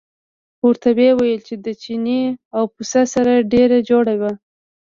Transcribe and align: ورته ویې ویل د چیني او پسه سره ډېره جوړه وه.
ورته 0.65 0.89
ویې 0.97 1.11
ویل 1.19 1.41
د 1.65 1.67
چیني 1.81 2.21
او 2.57 2.63
پسه 2.75 3.01
سره 3.13 3.33
ډېره 3.53 3.77
جوړه 3.89 4.15
وه. 4.21 4.31